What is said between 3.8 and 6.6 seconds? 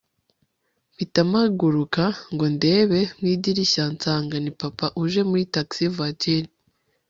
nsanga ni papa uje muri taxi voiture